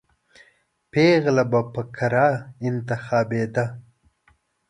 [0.91, 2.31] پېغله به په قرعه
[2.69, 3.65] انتخابېده.